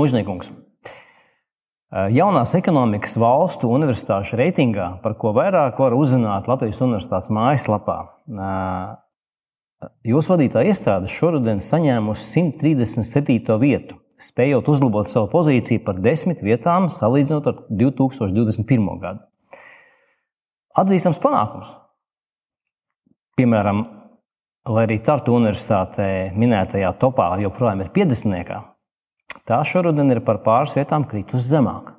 [0.00, 0.48] Mūžniekungs.
[2.14, 7.96] Jaunās ekonomikas valstu universitāšu reitingā, par ko vairāk var uzzināt Latvijas Universitātes mājaslapā,
[10.06, 13.58] jūsu vadītā iestāde šoruden saņēmusi 137.
[13.58, 18.90] vietu, spējot uzlabot savu pozīciju par desmit vietām, salīdzinot ar 2021.
[19.02, 19.26] gadu.
[20.78, 21.74] Atzīstams panākums.
[23.34, 23.82] Piemēram,
[24.70, 28.69] lai arī Tartu universitātē minētajā topā joprojām ir 50
[29.48, 31.94] tā šoruden ir par pāris vietām kritus zemāk.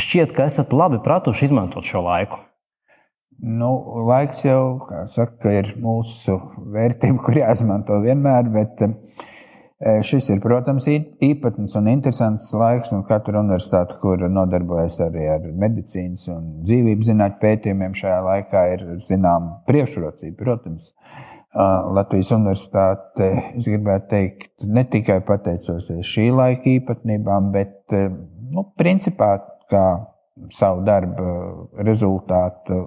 [0.00, 2.38] Šķiet, ka esat labi pratuši izmantot šo laiku.
[3.42, 3.68] Nu,
[4.06, 6.36] laiks jau, saka, ir mūsu
[6.72, 8.90] vērtība, kur jāizmanto vienmēr, bet e,
[10.06, 16.28] šis ir, protams, īpatns un interesants laiks, un katra universitāte, kur nodarbojas arī ar medicīnas
[16.30, 20.92] un dzīvības zinātņu pētījumiem, šajā laikā ir zināma priekšrocība, protams.
[21.52, 23.26] Latvijas universitāte,
[23.58, 29.34] es gribētu teikt, ne tikai pateicoties šī laika īpatnībām, bet, nu, principā,
[29.68, 29.84] kā
[30.52, 31.26] savu darbu
[31.84, 32.78] rezultātu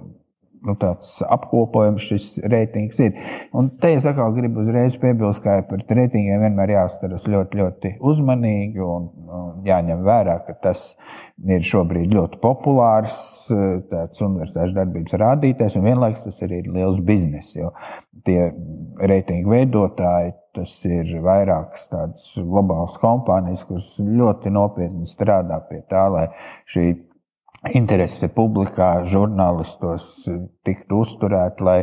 [0.66, 3.16] nu, tāds apkopojums šis reitings ir.
[3.56, 8.82] Un te es atkal gribu uzreiz piebilst, ka par reitingiem vienmēr jāuztaras ļoti, ļoti uzmanīgi
[8.84, 10.88] un, un jāņem vērā, ka tas
[11.46, 13.18] ir šobrīd ļoti populārs
[13.90, 17.72] tāds universitāšu darbības rādītājs, un vienlaikus tas arī ir liels biznes, jo
[18.26, 18.50] tie
[19.00, 26.24] reitingu veidotāji Tas ir vairākas tādas globālas kompānijas, kuras ļoti nopietni strādā pie tā, lai
[26.72, 26.86] šī
[27.74, 30.26] interese publikā, žurnālistos
[30.66, 31.78] tiktu uzturēta, lai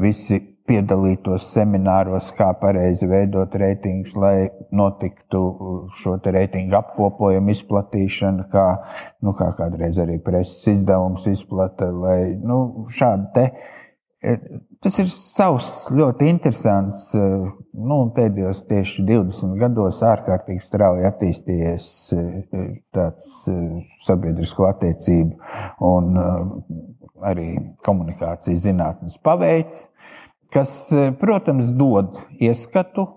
[0.00, 5.40] visi piedalītos semināros, kā pareizi veidot reitingus, lai notiktu
[6.00, 8.66] šo reitingu apkopojumu izplatīšana, kā,
[9.24, 13.46] nu, kā kādreiz arī preses izdevums izplata, lai nu, šādi te
[14.78, 22.68] Tas ir savs ļoti interesants, eh, nu, pēdējos tieši 20 gados ārkārtīgi strauji attīstījies eh,
[22.94, 23.58] tāds eh,
[24.06, 25.34] sabiedrisko attiecību
[25.88, 26.14] un
[27.26, 27.48] arī
[27.82, 29.88] komunikācijas zinātnes paveids,
[30.54, 30.76] kas,
[31.18, 33.08] protams, dod ieskatu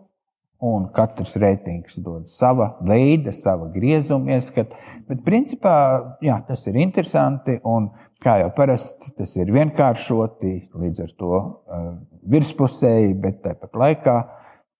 [0.61, 4.77] un katrs reitings dod sava veida, sava griezuma ieskatu.
[5.09, 5.73] Bet, principā,
[6.22, 7.57] jā, tas ir interesanti.
[7.66, 7.89] Un,
[8.22, 11.89] kā jau parasti, tas ir vienkāršoti, līdz ar to uh,
[12.29, 14.19] virspusēji, bet tāpat laikā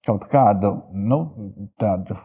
[0.06, 1.20] kaut kādu nu,
[1.82, 2.18] tādu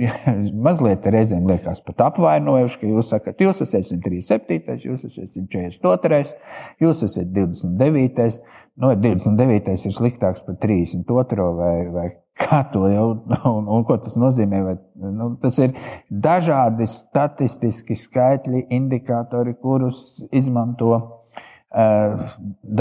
[0.66, 6.34] mazliet reizēm liekas pat apvainojuši, ka jūs sakat, jūs esat 137, jūs esat 142,
[6.82, 8.40] jūs esat 29.
[8.80, 9.74] Nu, 29.
[9.86, 11.46] ir sliktāks par 32.
[11.58, 12.08] vai, vai
[12.40, 13.06] kā to jau,
[13.50, 14.62] un, un ko tas nozīmē.
[14.66, 14.76] Vai,
[15.14, 15.76] nu, tas ir
[16.10, 22.32] dažādi statistiski skaitļi, indikatori, kurus izmanto uh,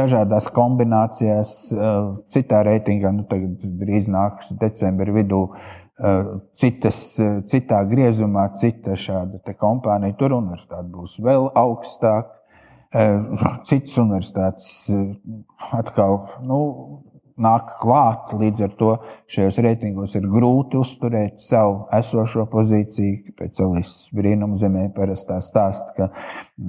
[0.02, 5.46] dažādās kombinācijās, uh, citā reitingā, nu, tagad drīz nāks decembra vidū.
[6.00, 7.18] Uh, citas,
[7.52, 12.38] citā griezumā, cita šāda kompānija, tur universitāte būs vēl augstāka.
[13.69, 14.69] Citas universitātes
[15.78, 16.62] atkal nu,
[17.41, 18.33] nāk klāt.
[18.39, 18.91] Līdz ar to
[19.31, 23.33] šajos reitingos ir grūti uzturēt savu esošo pozīciju.
[23.39, 26.09] Pēc Elīzes brīnuma zemē parastā stāsta, ka,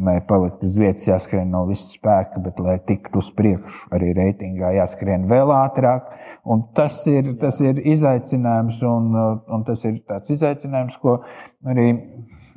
[0.06, 4.72] lai paliktu uz vietas, jāskrien no visas spēka, bet, lai tiktu uz priekšu, arī reitingā
[4.78, 6.14] jāskrien vēl ātrāk.
[6.44, 9.12] Un tas ir, tas ir izaicinājums, un,
[9.50, 11.20] un tas ir tāds izaicinājums, ko
[11.66, 11.92] arī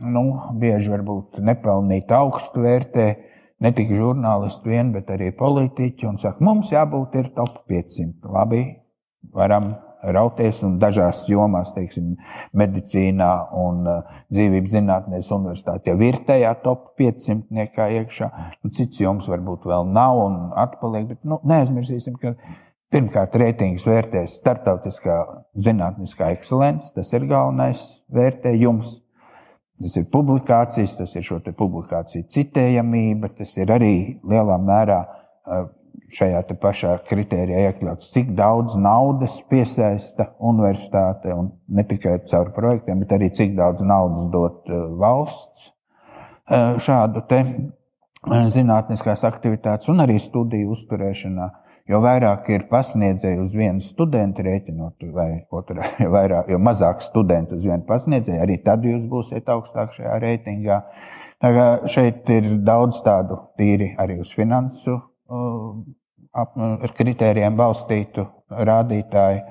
[0.04, 0.26] nu,
[0.60, 3.30] bieži varbūt nepelnīt augstu vērtēt
[3.64, 8.30] ne tikai žurnālisti vien, bet arī politiķi, un saka, mums jābūt ir top 500.
[8.34, 8.64] Labi,
[9.34, 12.14] varam rauties un dažās jomās, teiksim,
[12.60, 13.30] medicīnā
[13.60, 18.30] un uh, dzīvības zinātnēs universitāte jau ir tajā top 500 niekā iekšā.
[18.64, 22.36] Nu, cits joms varbūt vēl nav un atpaliek, bet nu, neaizmirsīsim, ka
[22.94, 25.22] pirmkārt reitingus vērtēs starptautiskā
[25.66, 29.00] zinātniskā ekscelence, tas ir galvenais vērtējums.
[29.82, 35.00] Tas ir publikācijas, tas ir šo publikāciju citējamība, tas ir arī lielā mērā
[36.14, 43.16] šajā pašā kritērijā iekļauts, cik daudz naudas piesaista universitāte, un ne tikai caur projektiem, bet
[43.18, 44.70] arī cik daudz naudas dot
[45.02, 45.72] valsts
[46.86, 47.24] šādu
[48.54, 51.50] zinātniskās aktivitātes un arī studiju uzturēšanā.
[51.92, 57.58] Jo vairāk ir pasniedzēju uz vienu studentu rēķinot, vai otrā, jo, vairāk, jo mazāk studentu
[57.60, 60.80] uz vienu pasniedzēju, arī tad jūs būsiet augstāk šajā reitingā.
[61.92, 64.96] Šeit ir daudz tādu tīri arī uz finansu
[66.34, 68.26] ar kritērijiem balstītu
[68.72, 69.44] rādītāju.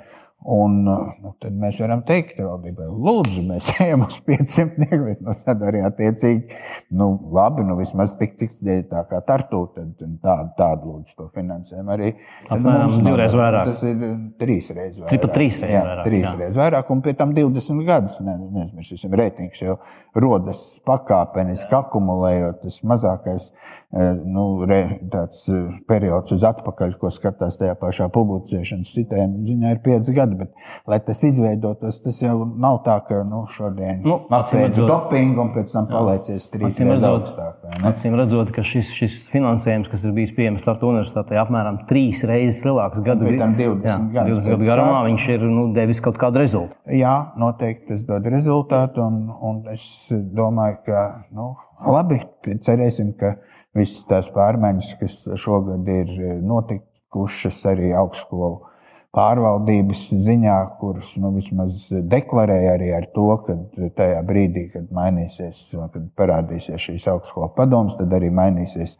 [0.42, 5.16] Un, nu, tad mēs varam teikt, valdībai, lūdzu, mēs ejam uz 500 mārciņu.
[5.22, 6.56] Nu, tad arī attiecīgi,
[6.98, 8.54] nu, labi, nu, vismaz tik tik
[8.90, 12.12] tā kā tartu, tad tādu, tādu lūdzu to finansējumu arī.
[12.50, 13.70] Apmēram divreiz vairāk.
[13.72, 14.02] Tas ir
[14.40, 15.10] trīs reizes vairāk.
[15.12, 16.04] Tripa trīs reizes vairāk.
[16.08, 18.18] Trīs reizes vairāk, un pie tam 20 gadus.
[18.24, 19.78] Ne, neaizmirsīsim, reitings jau
[20.18, 22.62] rodas pakāpeniski akumulējot.
[22.62, 23.50] Tas mazākais
[23.92, 24.80] nu, re,
[25.12, 25.44] tāds
[25.88, 30.31] periods uz atpakaļ, ko skatās tajā pašā publicēšanas citējuma ziņā, ir 5 gadi.
[30.38, 30.50] Bet,
[30.88, 35.72] lai tas izveidotos, tas jau nav tā, ka nu, šodien Nu, redzot- dopingu un pēc
[35.72, 37.66] tam palaicies trīs reizes augstāk.
[37.90, 42.64] acīm redzot, ka šis, šis finansējums, kas ir bijis pieejams Tartu Universitātē, apmēram trīs reizes
[42.64, 46.18] lielāks gadu, pēc tam 20 jā, gadus 20 gadu garumā, viņš ir nu, devis kaut
[46.20, 46.78] kādu rezultātu.
[46.92, 49.02] Jā, noteikti tas dod rezultātu.
[49.02, 51.54] Un, un es domāju, ka nu,
[51.86, 53.36] labi, cerēsim, ka
[53.74, 56.10] visas tās pārmaiņas, kas šogad ir
[56.44, 58.60] notikušas arī augstskolu
[59.12, 63.56] pārvaldības ziņā, kuras nu, vismaz deklarēja arī ar to, ka
[63.98, 65.60] tajā brīdī, kad mainīsies,
[65.92, 68.96] kad parādīsies šīs augstskola padomas, tad arī mainīsies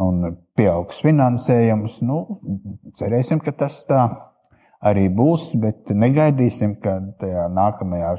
[0.00, 2.00] un pieaugs finansējums.
[2.08, 2.22] Nu,
[2.98, 4.06] cerēsim, ka tas tā
[4.82, 8.10] arī būs, bet negaidīsim, ka tajā nākamajā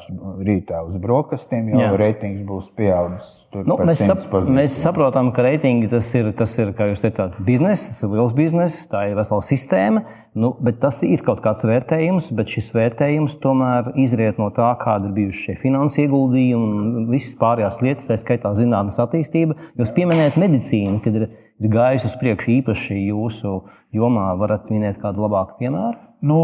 [0.48, 1.89] rītā uz brokastiem jau Jā.
[2.00, 3.31] reitings būs pieaudzis.
[3.57, 4.60] Nu, par mēs, 100 sap, pozīcijām.
[4.62, 8.36] mēs saprotam, ka reitingi tas ir, tas ir kā jūs teicāt, bizness, tas ir liels
[8.38, 10.06] bizness, tā ir vesela sistēma.
[10.39, 15.12] Nu, bet tas ir kaut kāds vērtējums, bet šis vērtējums tomēr izriet no tā, kāda
[15.12, 19.60] ir bijuši šie finanses ieguldījumi un visas pārējās lietas, tā skaitā zinātnes attīstība.
[19.77, 21.27] Jūs pieminējat medicīnu, kad ir,
[21.60, 23.60] ir gājis uz priekšu īpaši jūsu
[23.94, 24.31] jomā.
[24.39, 26.12] Varat minēt kādu labāku piemēru?
[26.24, 26.38] Nu,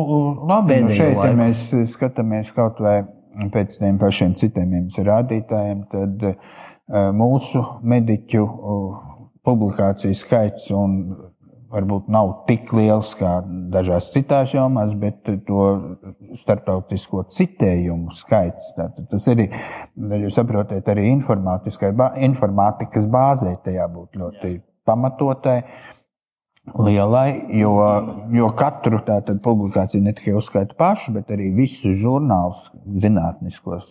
[0.50, 2.98] labi, nu Pēdējo šeit, ja mēs skatāmies kaut vai
[3.54, 4.76] pēc tiem pašiem citiem
[5.08, 6.38] rādītājiem, tad eh,
[7.16, 9.02] mūsu mediķu eh,
[9.48, 10.98] publikāciju skaits un
[11.70, 13.40] varbūt nav tik liels kā
[13.72, 15.66] dažās citās jomās, bet to
[16.38, 18.74] starptautisko citējumu skaits.
[18.78, 19.46] Tātad tas arī,
[20.26, 24.56] jūs saprotat, arī informātikas bāzē tajā būtu ļoti
[24.90, 25.60] pamatotai.
[26.78, 27.72] Lielai, jo,
[28.34, 32.68] jo katru tātad publikāciju ne tikai uzskaita pašu, bet arī visus žurnālus,
[33.04, 33.90] zinātniskos,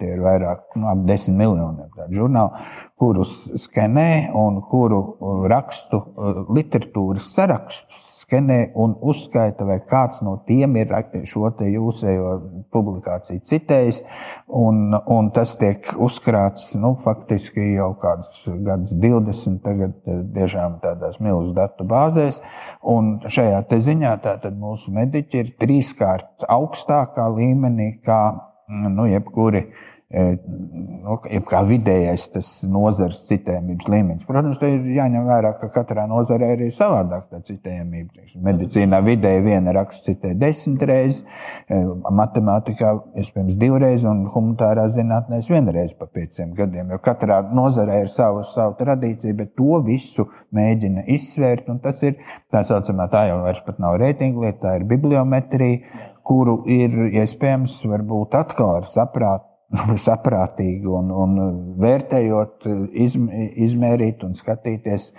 [0.00, 2.64] tie ir vairāk, nu, ap desmit miljoniem tādu žurnālu,
[3.00, 10.38] kurus skenē un kuru eh, rakstu, eh, literatūras sarakstus skenē un uzskaita, vai kāds no
[10.46, 10.92] tiem ir
[11.28, 12.30] šo te jūsējo
[12.72, 14.02] publikāciju citējis.
[14.48, 21.20] Un, un tas tiek uzkrāts nu, faktiski jau kādus gadus, 20, tagad eh, tiešām tādās
[21.20, 22.40] milzu datu bāzēs.
[22.82, 28.22] Un šajā te ziņā tātad mūsu mediķi ir trīskārt augstākā līmenī kā
[28.68, 29.66] nu, jebkuri.
[30.12, 31.14] Nu,
[31.48, 34.24] kā vidējais tas nozares citējumības līmenis.
[34.28, 38.26] Protams, te ir jāņem vērā, ka katrā nozarē ir savādāk tā citējumība.
[38.44, 41.22] Medicīnā vidēji viena raksts citē desmit reizes,
[42.20, 42.92] matemātikā
[43.22, 46.92] iespējams divreiz, un humanitārā zinātnē vienreiz pa pieciem gadiem.
[46.92, 51.70] Jo katrā nozarē ir sava, sava tradīcija, bet to visu mēģina izsvērt.
[51.72, 52.18] un Tas ir
[52.52, 57.80] tā saucamā, tā jau vairs pat nav reitinga lieta, tā ir bibliometrija, kuru ir iespējams
[57.88, 59.51] varbūt atkal ar saprātu
[60.06, 61.36] saprātīgi un, un
[61.80, 62.66] vērtējot,
[63.04, 63.28] izm,
[63.66, 65.10] izmērīt un skatīties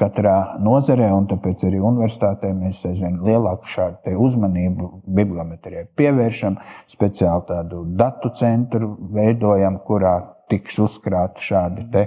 [0.00, 1.10] katrā nozarē.
[1.30, 4.90] Tāpēc arī universitātē mēs aizvien lielāku šādu uzmanību
[5.20, 6.58] bibliometrijai pievēršam,
[6.90, 10.18] speciāli tādu datu centru veidojam, kurā
[10.50, 12.04] tiks uzkrāti šādi te,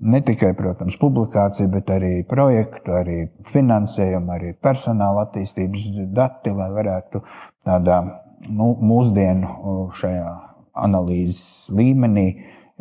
[0.00, 3.18] ne tikai, protams, publikācija, bet arī projektu, arī
[3.52, 7.20] finansējumu, arī personāla attīstības dati, lai varētu
[7.66, 8.00] tādā
[8.48, 10.32] nu, mūsdienu šajā
[10.78, 12.26] analīzes līmenī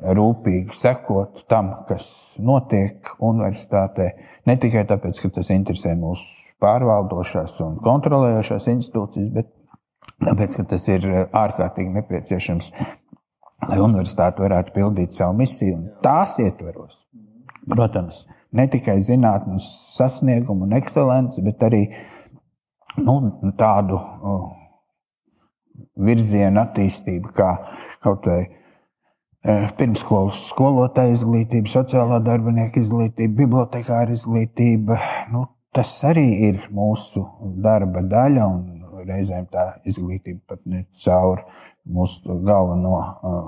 [0.01, 4.11] rūpīgi sekot tam, kas notiek universitātē.
[4.49, 6.23] Ne tikai tāpēc, ka tas interesē mūsu
[6.61, 9.51] pārvaldošās un kontrolējošās institūcijas, bet
[10.25, 12.71] tāpēc, ka tas ir ārkārtīgi nepieciešams,
[13.69, 17.03] lai universitāte varētu pildīt savu misiju un tās ietveros.
[17.69, 18.23] Protams,
[18.57, 19.67] ne tikai zinātnīs
[19.97, 21.83] sasniegumu un ekscelenci, bet arī
[23.01, 23.19] nu,
[23.59, 24.49] tādu uh,
[25.95, 27.51] virzienu attīstību, kā
[28.03, 34.99] kaut vai uh, pirmsskolas skolotāja izglītība, sociālā darbinieka izglītība, bibliotekāra izglītība.
[35.33, 35.45] Nu,
[35.75, 37.25] tas arī ir mūsu
[37.63, 41.45] darba daļa, un reizēm tā izglītība pat ne caur
[41.87, 43.39] mūsu galveno uh,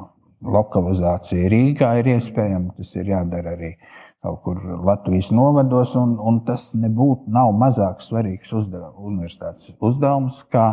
[0.43, 2.73] lokalizāciju Rīgā ir iespējama.
[2.77, 3.73] Tas ir jādara arī
[4.23, 10.67] kaut kur Latvijas novados, un, un tas nebūtu nav mazāk svarīgs uzdevums, universitātes uzdevums, kā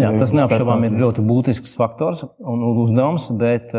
[0.00, 3.74] Jā, tas neapšaubām ir ļoti būtisks faktors un uzdevums, bet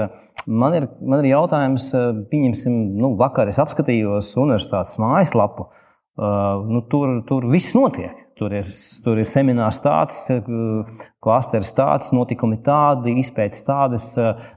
[0.47, 1.89] man ir, man ir jautājums,
[2.31, 5.67] pieņemsim, nu, vakar es apskatījos universitātes mājaslapu.
[6.17, 8.15] Uh, nu, tur, tur viss notiek.
[8.37, 8.67] tur ir,
[9.03, 10.19] tur ir seminārs tāds,
[11.23, 14.11] klasteris tāds, notikumi tādi, izpētes tādas,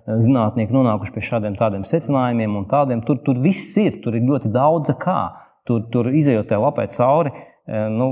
[0.07, 3.05] zinātnieki nonākuši pie šādiem tādiem secinājumiem un tādiem.
[3.07, 5.23] Tur, tur viss ir, tur ir ļoti daudz kā.
[5.69, 7.33] Tur, tur izējot tajā lapē cauri,
[7.69, 8.07] nu,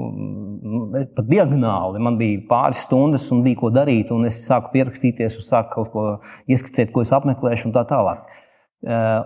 [1.17, 2.03] pat diagonāli.
[2.03, 5.95] Man bija pāris stundas, un bija ko darīt, un es sāku pierakstīties, un sāku kaut
[5.95, 6.05] ko
[6.51, 8.29] ieskicēt, ko es apmeklēšu, un tā tālāk.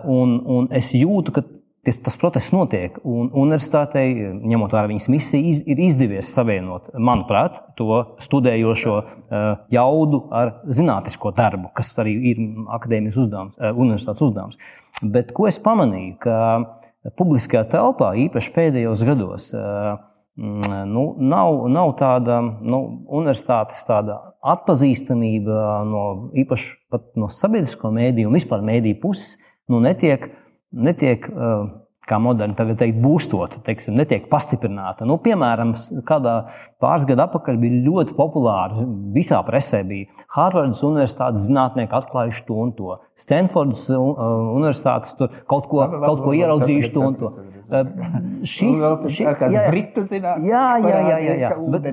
[0.09, 1.43] Un, un es jūtu, ka
[1.85, 2.95] tas, tas process notiek.
[3.05, 4.07] Un universitātei,
[4.41, 8.95] ņemot vērā viņas misiju, iz, ir izdevies savienot, manuprāt, to studējošo
[9.73, 12.41] jaudu ar zinātnisko darbu, kas arī ir
[12.77, 14.57] akadēmijas uzdevums, universitātes uzdevums.
[15.03, 16.17] Bet ko es pamanīju?
[16.23, 19.49] Ka publiskajā telpā, īpaši pēdējos gados,
[20.35, 24.17] nu, nav, nav tāda nu, universitātes tāda
[24.53, 26.05] atpazīstamība no
[26.41, 26.71] īpaši
[27.21, 29.37] no sabiedrisko mēdīju un vispār mēdīju puses
[29.69, 30.25] nu, netiek,
[30.73, 31.29] netiek
[32.09, 35.07] kā moderni tagad teikt, būstot, teiksim, netiek pastiprināta.
[35.07, 35.73] Nu, piemēram,
[36.07, 36.35] kādā
[36.83, 38.83] pāris gadu atpakaļ bija ļoti populāra,
[39.15, 42.97] visā presē bija Harvardas Universitātes zinātnieki atklājuši to un to.
[43.19, 47.29] Stanfordas Universitātes tur kaut ko, labi, labi, kaut ko ieraudzījuši to un to.
[48.49, 48.83] Šis
[49.53, 50.49] ir Britu zinātnē.
[50.49, 51.21] Jā, jā, jā.
[51.27, 51.53] jā, jā.
[51.75, 51.87] Bet,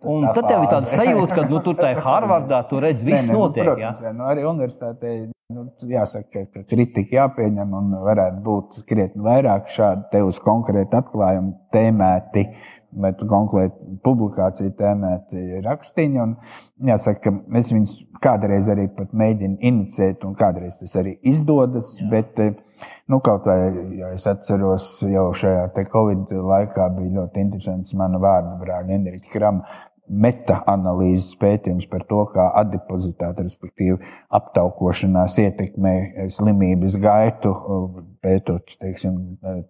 [0.00, 3.44] un tad tev ir tāda sajūta, ka nu, tur tajā Harvardā tur redz, viss nu,
[3.44, 3.68] notiek.
[3.68, 4.16] Protams, jā.
[4.16, 5.16] Nu, arī universitātē
[5.52, 11.52] Nu, jāsaka, ka kritika jāpieņem un varētu būt krietni vairāk šādu te uz konkrētu atklājumu
[11.74, 12.46] tēmēti,
[13.02, 16.20] bet konkrēti publikāciju tēmēti rakstiņi.
[16.24, 16.36] Un
[16.90, 21.94] jāsaka, ka es viņus kādreiz arī mēģinu inicēt, un kādreiz tas arī izdodas.
[22.00, 22.10] Jā.
[22.12, 22.40] Bet,
[23.10, 23.58] nu, kaut vai,
[23.98, 29.66] ja es atceros, jau šajā Covid laikā bija ļoti interesants mana vārdu brāļa Enrika Krama
[30.04, 33.96] meta-analīzes pētījums par to, kā adipozitāte, respektīvi
[34.36, 35.94] aptaukošanās, ietekmē
[36.32, 37.54] slimības gaitu,
[38.24, 39.16] pētot teiksim,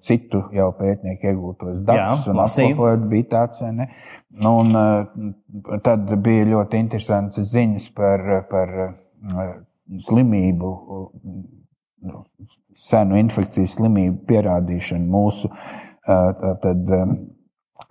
[0.05, 3.63] citu jau pētnieku iegūtos datus Jā, un apkopojot, bija tāds.
[3.75, 3.89] Ne?
[4.43, 8.75] Nu, un, tad bija ļoti interesants ziņas par, par
[10.09, 10.75] slimību,
[12.75, 15.51] senu infekcijas slimību pierādīšanu mūsu.
[16.05, 16.91] Tad,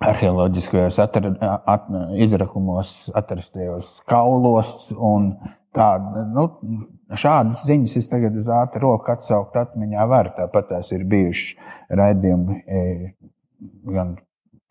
[0.09, 1.87] arheoloģiskajos atr, at,
[2.21, 4.91] izrakumos atrastajos kaulos.
[5.73, 6.43] Tāda, nu,
[7.17, 10.35] šādas ziņas es tagad uz ātru roku atsaukt atmiņā varu.
[10.37, 12.83] Tāpat tās ir bijušas raidījumi e,
[13.89, 14.13] gan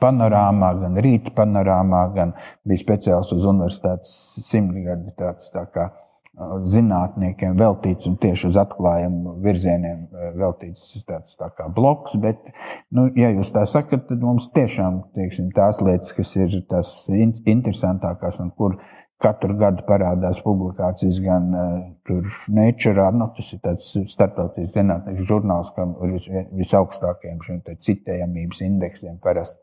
[0.02, 4.14] panorāmā, gan rīta panorāmā, gan bija speciāls uz universitātes
[4.46, 5.90] simtgadi tāds tā kā
[6.32, 10.06] zinātniekiem veltīts un tieši uz atklājumu virzieniem
[10.40, 12.16] veltīts tāds tā kā bloks.
[12.22, 12.48] Bet,
[12.94, 18.40] nu, ja jūs tā sakat, tad mums tiešām teiksim, tās lietas, kas ir tās interesantākās
[18.40, 18.78] un kur
[19.22, 22.18] Katru gadu parādās publikācijas gan uh,
[22.52, 26.26] Nature, nu, tas ir tāds starptautisks zinātnīs žurnāls, kam ir vis,
[26.58, 29.62] visaugstākajiem šiem citējamības indeksiem parasti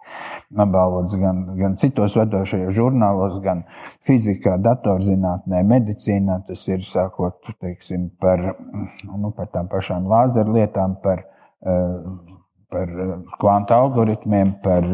[0.55, 3.65] apbalvots gan, gan citos vadošajos žurnālos, gan
[4.07, 6.39] fizikā, datorzinātnē, medicīnā.
[6.47, 8.53] Tas ir sākot teiksim, par,
[9.11, 12.37] nu, par tām pašām lāzeru lietām, par uh,
[12.69, 12.89] par
[13.39, 14.85] kvanta algoritmiem, par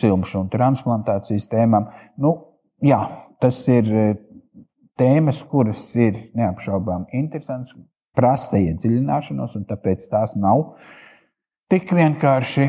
[0.00, 1.90] cilmu šūnu transplantācijas tēmām.
[2.20, 2.32] Nu,
[2.84, 3.00] jā,
[3.42, 4.12] tas ir eh,
[5.00, 7.74] tēmas, kuras ir neapšaubām interesantas,
[8.14, 10.76] prasa iedziļināšanos, un tāpēc tās nav
[11.72, 12.66] tik vienkārši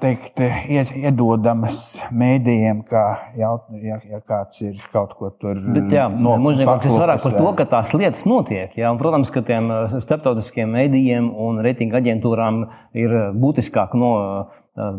[0.00, 0.40] teikt,
[0.70, 1.80] iedodamas
[2.14, 3.02] mēdījiem, kā
[3.36, 6.86] jaut, ja, ja kāds ir kaut ko tur nopietni.
[6.86, 8.72] Tas vairāk par to, ka tās lietas notiek.
[8.78, 12.62] Jā, un, protams, ka tiem eh, starptautiskiem mēdījiem un reitingu aģentūrām
[13.02, 14.96] ir būtiskāk no eh,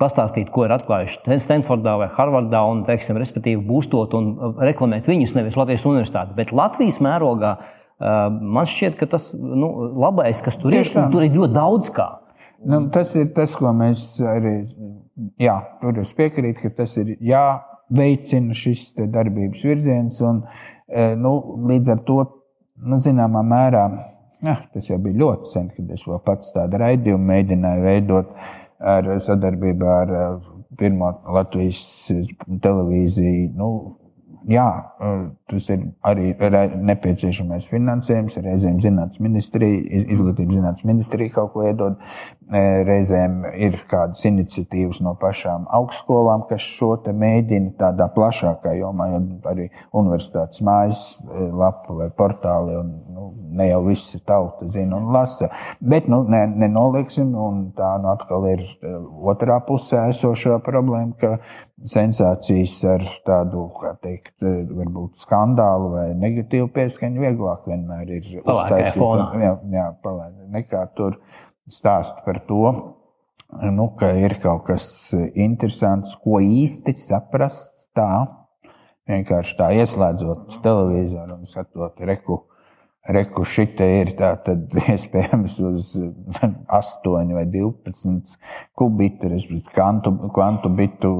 [0.00, 5.34] pastāstīt, ko ir atklājuši Stanfordā vai Harvardā, un, teiksim, respektīvi, būstot un uh, reklamēt viņus,
[5.38, 6.36] nevis Latvijas universitāti.
[6.36, 11.24] Bet Latvijas mērogā uh, man šķiet, ka tas nu, labais, kas tur Tieši ir, tur
[11.24, 12.10] ir ļoti daudz kā.
[12.66, 14.58] Nu, tas ir tas, ko mēs arī
[15.40, 20.20] jā, tur piekrītam, ka tas ir jāveicina šis darbības virziens.
[20.24, 21.38] Un, uh, nu,
[21.72, 22.20] līdz ar to,
[22.84, 23.86] nu, zināmā mērā,
[24.44, 28.36] jā, tas jau bija ļoti sen, kad es vēl pats tādu raidījumu mēģināju veidot.
[28.36, 30.12] Uh, ar sadarbībā ar
[30.78, 31.80] pirmo Latvijas
[32.62, 33.52] televīziju.
[33.56, 33.70] Nu,
[34.50, 34.66] jā,
[35.50, 36.32] tas ir arī
[36.90, 38.38] nepieciešamais finansējums.
[38.44, 41.98] Reizēm zinātnīs ministrija, izglītības zinātnīs ministrija kaut ko iedod.
[42.86, 49.68] Reizēm ir kādas iniciatīvas no pašām augstskolām, kas šo mēģina tādā plašākā jomā, jo arī
[49.90, 52.78] universitātes mājas lapa vai portāli.
[52.80, 55.50] Un, nu, ne jau visi tauta zina un lasa.
[55.80, 58.64] Bet nu, ne, nenolieksim, un tā nu atkal ir
[59.26, 61.36] otrā pusē esošā problēma, ka
[61.84, 69.02] sensācijas ar tādu, kā teikt, varbūt skandālu vai negatīvu pieskaņu vieglāk vienmēr ir uztaisīt.
[69.42, 71.18] Jā, jā, palēd, nekā tur
[71.68, 72.72] stāst par to,
[73.76, 74.88] nu, ka ir kaut kas
[75.34, 77.74] interesants, ko īsti saprast.
[77.96, 78.26] Tā
[79.08, 82.42] vienkārši tā ieslēdzot televizoru un skatot reku.
[83.06, 88.34] Reku šitie ir tātad iespējams uz 8 vai 12
[88.74, 91.12] kubitu, respektīvi kvantu, bitu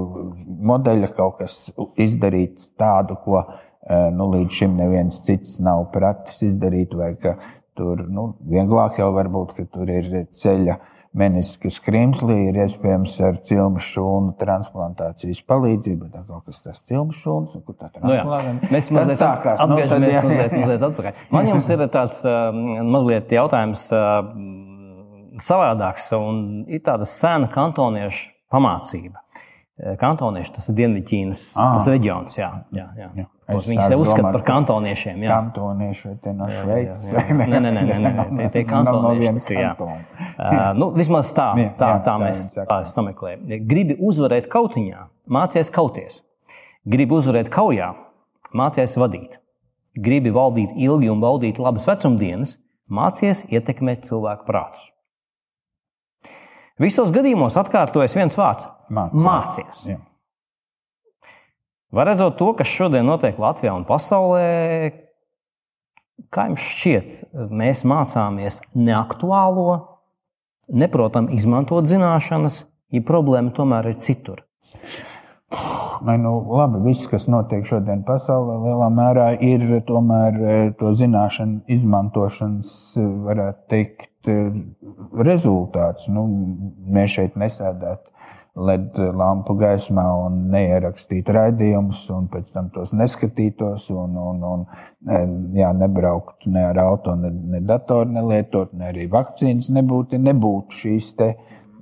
[0.67, 1.59] modeļa kaut kas
[2.03, 7.37] izdarīt tādu, ko eh, nu, līdz šim neviens cits nav pratis izdarīt, vai ka
[7.79, 10.81] tur nu, vieglāk jau var būt, ka tur ir ceļa
[11.17, 16.11] menisku skrimslī ir iespējams ar cilmu šūnu transplantācijas palīdzību.
[16.13, 18.55] Tā kaut kas tāds cilmu šūnas, un kur tā transplantācija.
[18.61, 19.65] Nu, Mēs mazliet sākās.
[19.65, 21.21] Nu, tad, jā, mazliet, mazliet atpakaļ.
[21.35, 22.49] Man jums ir tāds uh,
[22.97, 24.17] mazliet jautājums uh,
[25.43, 29.23] savādāks, un ir tāda sena kantoniešu pamācība.
[29.77, 31.75] Kantonieši tas ir Dienvidķīnas ah.
[31.85, 32.39] reģions.
[32.39, 33.09] Jā, jā, jā.
[33.19, 33.27] jā.
[33.47, 35.27] Viņi sev uzskata par kantoniešiem.
[35.27, 35.35] Jā.
[35.35, 37.11] Kantonieši vai no Šveices?
[37.37, 39.59] Nē, nē, nē, nē, nē, tie, tie kantonieši.
[39.77, 43.45] No uh, nu, vismaz tā, tā, jā, tā, tā mēs tā sameklējam.
[43.69, 45.05] Gribi uzvarēt kautiņā,
[45.37, 46.23] mācies kauties.
[46.89, 47.93] Gribi uzvarēt kaujā,
[48.57, 49.43] mācies vadīt.
[49.97, 52.57] Gribi valdīt ilgi un baudīt labas vecumdienas,
[52.89, 54.95] mācies ietekmēt cilvēku prātus.
[56.83, 58.69] Visos gadījumos atkārtojas viens vārds-.
[59.89, 59.99] Jā.
[61.93, 64.93] Var redzot to, kas šodien notiek Latvijā un pasaulē,
[66.31, 69.77] kā jums šķiet, mēs mācāmies neaktuālo,
[70.69, 74.43] neprotam izmantot zināšanas, ja problēma tomēr ir citur.
[76.05, 81.63] Nē, nu, labi, viss, kas notiek šodien pasaulē, lielā mērā ir tomēr e, to zināšanu
[81.73, 84.37] izmantošanas, e, varētu teikt, e,
[85.27, 86.11] rezultāts.
[86.13, 86.27] Nu,
[86.93, 88.13] mēs šeit nesēdētu
[88.67, 95.75] LED lampu gaismā un neierakstīt raidījumus, un pēc tam tos neskatītos, un, un, un jā,
[95.77, 101.13] nebrauktu ne ar auto, ne, ne datoru nelietot, ne arī vakcīnas nebūtu, nebūtu šīs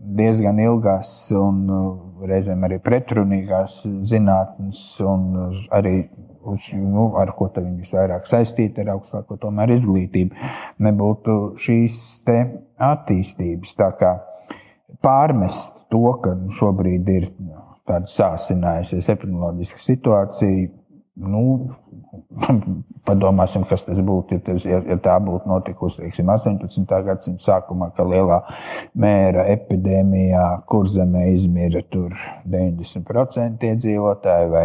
[0.04, 1.62] diezgan ilgās un
[2.28, 5.28] reizēm arī pretrunīgās zinātnes, un
[5.75, 5.97] arī
[6.45, 9.38] uz, nu, ar ko viņi visvairāk saistīti ar augstāko
[9.75, 10.37] izglītību,
[10.85, 11.97] nebūtu šīs
[12.93, 13.75] attīstības.
[13.81, 14.14] Tā kā
[15.04, 17.28] pārmest to, ka šobrīd ir
[17.88, 20.71] tāda sāsinājusies epidemioloģiska situācija.
[21.14, 21.71] Nu,
[23.04, 26.94] Padomāsim, kas tas būtu, ja, ja tā būtu notikusi teiksim, 18.
[27.05, 28.38] gadsimta sākumā, kad lielā
[28.96, 34.64] mēra epidēmijā, kur zemē izmira 90% iedzīvotāji, vai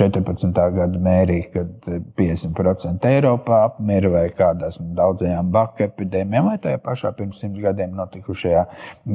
[0.00, 0.48] 14.
[0.50, 1.86] E, gada mērī, kad
[2.18, 8.66] 50% Eiropā apmira, vai kādās daudzajām baka epidēmijām, vai tajā pašā pirms simts gadiem notikušajā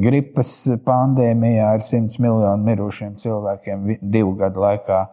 [0.06, 0.54] gripas
[0.88, 5.04] pandēmijā ar 100 miljonu mirušiem cilvēkiem divu gadu laikā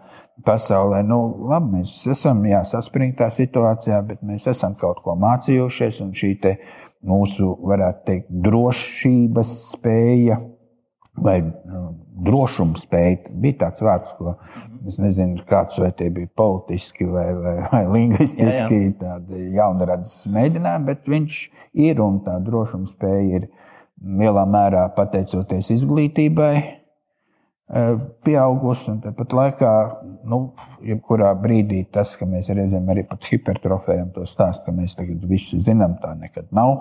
[0.46, 1.02] pasaulē.
[1.08, 6.04] Nu, labi, mēs esam jā, saspringtā situācijā, bet mēs esam kaut ko mācījušies.
[6.06, 6.36] Un šī
[7.08, 10.40] mūsu, varētu teikt, drošības spēja
[11.20, 11.84] vai nu,
[12.26, 14.36] drošuma spēja bija tāds vārds, ko
[14.88, 21.10] es nezinu, kāds vai tie bija politiski vai, vai, vai lingvistiski, tādi jaunradas mēģinājumi, bet
[21.12, 21.40] viņš
[21.88, 23.50] ir un tā drošuma spēja ir
[24.00, 26.54] lielā mērā pateicoties izglītībai
[27.70, 28.96] Eh, pieaugusi.
[29.04, 29.72] Tāpat laikā,
[30.30, 30.40] nu,
[30.82, 35.60] jebkurā brīdī tas, ka mēs redzam, arī pat hipertrofējam to stāstu, ka mēs tagad visu
[35.62, 36.74] zinām, tā nekad nav.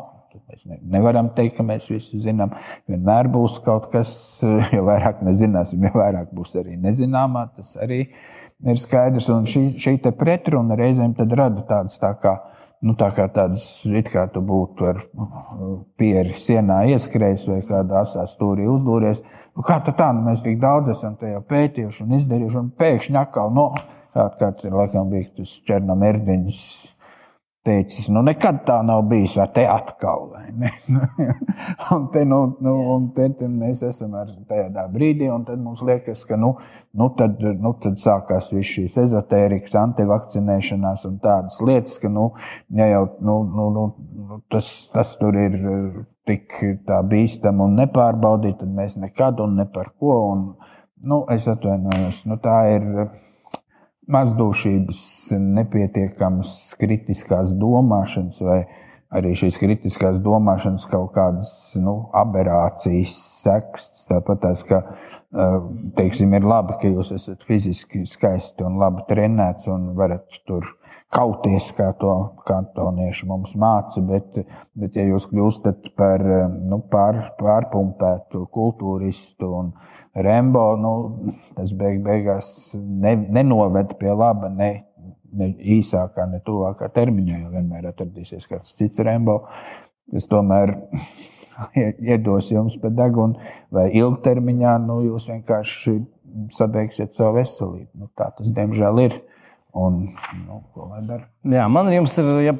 [0.48, 2.55] Mēs nevaram teikt, ka mēs visu zinām.
[2.88, 7.51] Vienmēr būs kaut kas, eh, jo vairāk mēs zināsim, jo vairāk būs arī nezināmā.
[7.59, 9.29] Tas arī ir skaidrs.
[9.35, 12.38] Un šī, šī pretruna reizēm rada tādas tā kā
[12.87, 15.01] nu, tā kā tādas, it kā tu būtu ar
[15.99, 19.23] pieri sienā ieskrējis vai kādā asā stūrī uzdūries.
[19.57, 23.51] Nu, kā tā, nu, mēs tik daudz esam jau pētījuši un izdarījuši, un pēkšņi atkal,
[23.55, 23.71] nu,
[24.14, 26.62] kāds, kāds ir laikam bija tas Černomērdiņš
[27.69, 30.71] teicis, nu, nekad tā nav bijis, vai te atkal, vai ne?
[31.95, 34.17] un te, nu, nu, un te, te mēs esam
[34.49, 36.55] tādā brīdī, un tad mums liekas, ka, nu,
[36.97, 42.31] nu, tad, nu, tad sākās viss šīs ezotērikas, antivakcinēšanās un tādas lietas, ka, nu,
[42.79, 45.59] ja jau, nu, nu, nu tas, tas tur ir
[46.29, 46.53] tik
[46.89, 50.45] tā bīstam un nepārbaudīt, tad mēs nekad un ne par ko, un,
[51.05, 52.89] nu, es atvainojos, nu, tā ir
[54.09, 55.01] mazdūšības,
[55.37, 58.61] nepietiekamas kritiskās domāšanas vai
[59.14, 63.88] arī šīs kritiskās domāšanas kaut kādas nu, aberācijas sekas.
[64.09, 64.83] Tāpat tās, ka
[65.97, 70.68] teiksim, ir labi, ka jūs esat fiziski skaisti un labi trenēts un varat tur
[71.14, 72.12] kauties, kā to
[72.49, 74.37] kantonieši mums māca, bet,
[74.77, 79.73] bet ja jūs kļūstat par nu, pār, pārpumpētu kultūristu un
[80.18, 80.92] Rembo, nu,
[81.57, 84.71] tas beig, beigās ne, nenoved pie laba ne,
[85.33, 89.40] ne īsākā, ne tuvākā termiņā, jo vienmēr atradīsies kāds cits Rembo,
[90.12, 90.77] kas tomēr
[92.12, 93.40] iedos jums pa degunu,
[93.75, 95.99] vai ilgtermiņā nu, jūs vienkārši
[96.55, 97.90] sabeigsiet savu veselību.
[97.97, 99.21] Nu, tā tas, diemžēl, ir.
[99.79, 100.09] Un,
[100.43, 101.29] nu, ko lai dara?
[101.47, 102.35] Jā, man jums ir.
[102.49, 102.57] Ja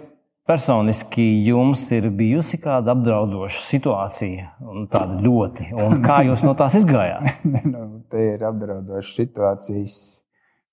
[0.48, 6.78] personiski jums ir bijusi kāda apdraudoša situācija, un tāda ļoti, un kā jūs no tās
[6.81, 7.44] izgājāt?
[7.74, 9.98] nu, te ir apdraudošas situācijas,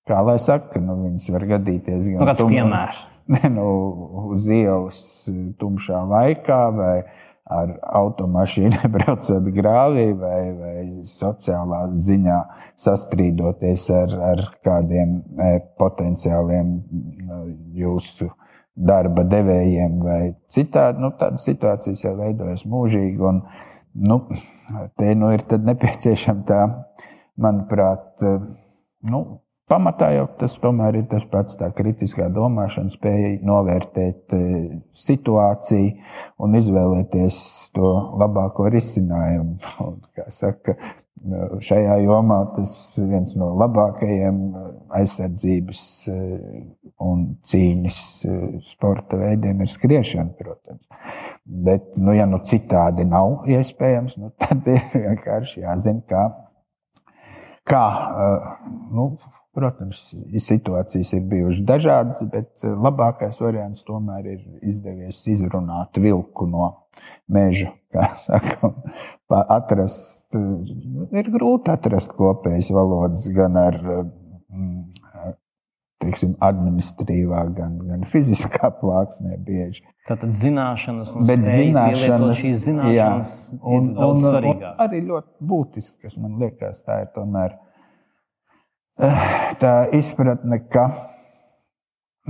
[0.08, 3.04] kā lai saka, nu, viņas var gadīties gan nu, kāds tumā, piemērs.
[3.26, 3.62] Ne, nu,
[4.30, 4.98] uz ielas
[5.58, 6.92] tumšā laikā vai
[7.46, 12.40] ar automašīnu braucot grāvī vai, vai sociālā ziņā
[12.86, 17.40] sastrīdoties ar, ar kādiem e, potenciāliem e,
[17.82, 18.28] jūsu
[18.76, 20.20] darba devējiem vai
[20.52, 21.00] citādi.
[21.00, 23.22] Nu, tādas situācijas jau veidojas mūžīgi.
[23.24, 23.40] Un,
[24.10, 24.20] nu,
[25.00, 26.60] te nu ir nepieciešama tā,
[27.40, 28.20] manuprāt,
[29.08, 29.22] nu,
[29.70, 34.42] pamatā jau tas tomēr ir tas pats, tā kritiskā domāšana, spēja novērtēt e,
[35.06, 35.96] situāciju
[36.42, 37.40] un izvēlēties
[37.76, 39.58] to labāko risinājumu.
[39.86, 40.76] Un, kā saka,
[41.64, 44.40] Šajā jomā tas viens no labākajiem
[44.98, 45.80] aizsardzības
[46.12, 46.34] eh,
[47.02, 48.00] un cīņas
[48.68, 50.84] sporta veidiem, ir skriešana, protams.
[51.44, 56.26] Bet, nu, ja nu citādi nav iespējams, nu, tad ir vienkārši jāzina, kā,
[57.64, 57.86] kā
[58.92, 59.08] nu,
[59.56, 60.00] Protams,
[60.44, 66.68] situācijas ir bijušas dažādas, bet eh, labākais variants tomēr ir izdevies izrunāt vilku no
[67.32, 67.72] meža.
[69.56, 74.84] Atrast, eh, ir grūti atrast kopējas valodas gan ar mm,
[76.02, 79.86] teiksim, administratīvā, gan, gan fiziskā plāksnē bieži.
[80.06, 83.08] Tātad zināšanas, un Bet zināšanas, zināšanas jā,
[83.62, 87.56] un, un, un, un arī ļoti būtiski, kas man liekas, tā ir tomēr
[89.60, 90.86] tā izpratne, ka,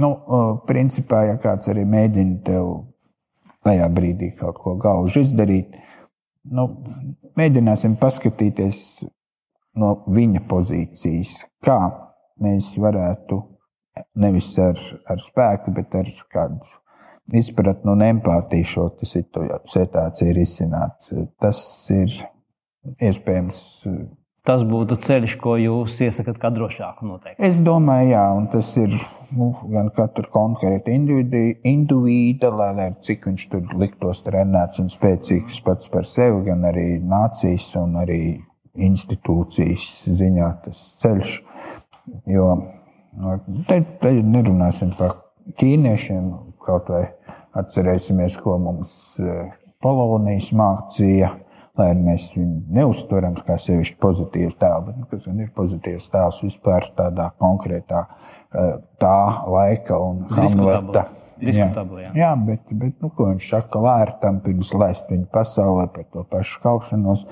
[0.02, 0.12] nu,
[0.68, 2.70] principā, ja kāds arī mēģina tev
[3.66, 5.76] tajā brīdī kaut ko gaužu izdarīt,
[6.50, 6.68] nu,
[7.38, 8.81] mēģināsim paskatīties
[9.76, 11.79] no viņa pozīcijas, kā
[12.42, 13.40] mēs varētu
[14.20, 16.66] nevis ar, ar spēku, bet ar kādu
[17.37, 21.09] izpratni un empātiju šo situāciju risināt.
[21.42, 21.61] Tas
[21.94, 22.12] ir
[23.02, 23.61] iespējams
[24.46, 27.42] tas būtu ceļš, ko jūs iesakāt kā drošāku noteikti.
[27.48, 28.94] Es domāju, jā, un tas ir
[29.35, 35.90] nu, gan katra konkrēta indivīda, lai, lai cik viņš tur liktos trenēts un spēcīgs pats
[35.92, 38.20] par sevi, gan arī nācijas un arī
[38.87, 41.37] institūcijas ziņā tas ceļš.
[42.30, 45.16] Jo nu, te, te nerunāsim par
[45.59, 46.30] ķīniešiem,
[46.66, 47.06] kaut vai
[47.56, 49.50] atcerēsimies, ko mums eh,
[49.82, 51.32] Polonijas mācīja
[51.78, 56.88] lai mēs viņu neuztveram kā sevišķi pozitīvu tēlu, bet nu, kas ir pozitīvs tēls vispār
[56.96, 61.06] tādā konkrētā eh, tā laika un Hamleta.
[61.36, 61.68] Jā,
[62.16, 66.62] jā, bet, bet nu, ko viņš saka lērtam, pirms laist viņu pasaulē par to pašu
[66.62, 67.26] kaušanos,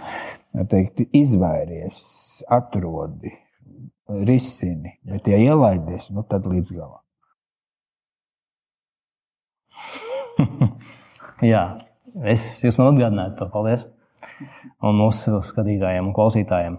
[0.69, 2.03] teikt, izvairies,
[2.53, 3.33] atrodi,
[4.29, 7.01] risini, bet ja ielaidies, nu tad līdz galam.
[11.55, 11.65] jā,
[12.29, 13.49] es jūs man atgādināju to.
[13.57, 13.89] Paldies!
[14.85, 16.79] Un mūsu skatītājiem un klausītājiem.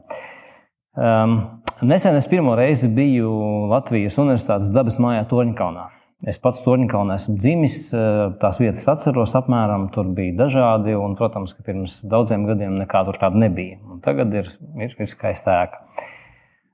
[0.96, 1.36] Um,
[1.84, 3.30] nesen es pirmo reizi biju
[3.72, 5.90] Latvijas Universitātes dabas mājā Torņkalnā.
[6.26, 11.54] Es pats Torņkalnā esmu dzimis, uh, tās vietas atceros apmēram, tur bija dažādi, un, protams,
[11.54, 13.82] ka pirms daudziem gadiem nekā tur tāda nebija.
[13.92, 14.48] Un tagad ir,
[14.80, 15.84] ir, ir skaista ēka.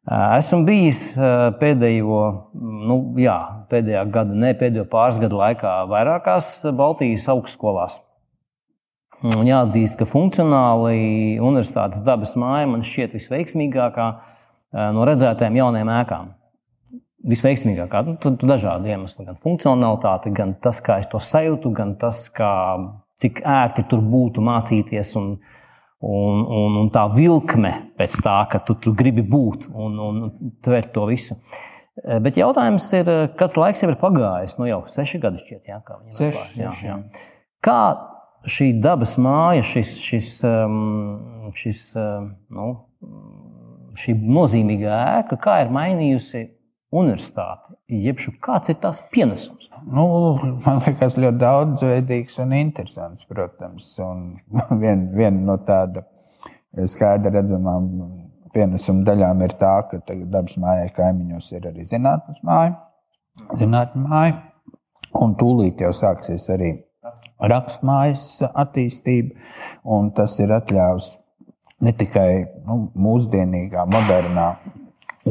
[0.02, 2.22] Uh, esmu bijis uh, pēdējo,
[2.89, 3.38] nu, jā,
[3.74, 8.00] pēdējā gada, ne pēdējo pāris gadu laikā vairākās Baltijas augstskolās.
[9.22, 16.32] Un jāatzīst, ka funkcionāli universitātes dabas māja man šķiet visveiksmīgākā eh, no redzētajām jaunajām ēkām.
[17.32, 22.24] Visveiksmīgākā, nu, tad dažādu iemeslu, gan funkcionalitāte, gan tas, kā es to sajūtu, gan tas,
[22.34, 22.54] kā,
[23.22, 25.36] cik ērti tur būtu mācīties un,
[26.02, 30.24] un, un, un tā vilkme pēc tā, ka tu, tu gribi būt un, un
[30.66, 31.38] tvert to visu.
[32.02, 34.58] Eh, bet jautājums ir, kāds laiks jau ir pagājis?
[34.58, 36.98] Nu, jau seši gadi šķiet, jā, kā viņi jā, jā.
[37.62, 37.84] Kā
[38.49, 42.71] šī dabas māja, šis, šis, um, šis, um, nu,
[43.99, 46.45] šī nozīmīgā ēka, kā ir mainījusi
[46.91, 49.69] universitāti, jeb kāds ir tās pienesums?
[49.88, 50.06] Nu,
[50.65, 53.93] man liekas, ļoti daudzveidīgs un interesants, protams.
[54.04, 54.25] Un
[54.82, 56.06] viena vien no tāda
[56.89, 57.89] skaidra redzamām
[58.56, 62.75] pienesuma daļām ir tā, ka dabas mājai kaimiņos ir arī zinātnes māja,
[63.60, 64.38] zinātnes māja,
[65.21, 66.73] un tūlīt jau sāksies arī
[67.52, 69.36] rakstmājas attīstība,
[69.84, 71.16] un tas ir atļāvis
[71.82, 72.30] ne tikai
[72.68, 74.48] nu, mūsdienīgā, modernā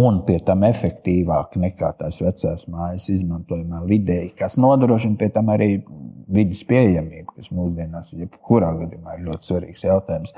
[0.01, 5.73] un pie tam efektīvāk nekā tās vecās mājas izmantojamā vidē, kas nodrošina pie tam arī
[6.31, 10.35] vidas pieejamība, kas mūsdienās ir jebkurā gadījumā ir ļoti svarīgs jautājums.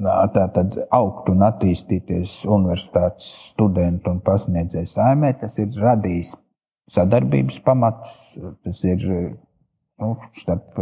[0.00, 6.32] Tā tad augt un attīstīties universitātes studentu un pasniedzēju saimē, tas ir radījis
[6.96, 8.16] sadarbības pamatus,
[8.64, 9.04] tas ir
[10.02, 10.76] nu, starp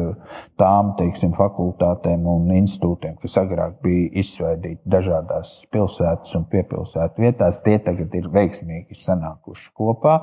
[0.60, 7.78] tām teiksim, fakultātēm un institūtiem, kas agrāk bija izsveidīti dažādās pilsētas un piepilsētu vietās, tie
[7.82, 10.18] tagad ir veiksmīgi sanākuši kopā.